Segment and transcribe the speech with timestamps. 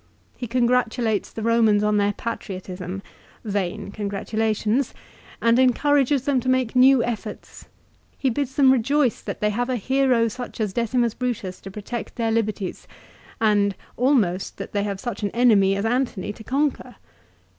[0.35, 3.03] He congratulates the Romans on their patriotism,
[3.45, 4.95] vain con gratulations,
[5.43, 7.67] and encourages them to make new efforts.
[8.17, 12.15] He bids them rejoice that they have a hero such as Decimus Brutus to protect
[12.15, 12.87] their liberties,
[13.39, 16.95] and, almost that they have such an enemy as Antony to conquer.